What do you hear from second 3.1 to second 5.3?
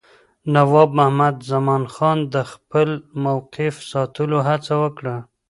موقف ساتلو هڅه وکړه.